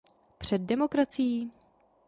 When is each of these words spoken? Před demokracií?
Před 0.37 0.61
demokracií? 0.65 1.51